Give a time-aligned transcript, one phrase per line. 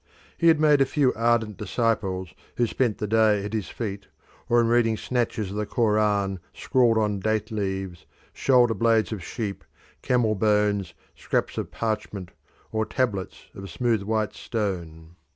[0.35, 4.07] He had made a few ardent disciples who spent the day at his feet,
[4.49, 9.63] or in reading snatches of the Koran scrawled on date leaves, shoulder blades of sheep,
[10.01, 12.31] camel bones, scraps of parchment,
[12.71, 15.17] or tablets of smooth white stone.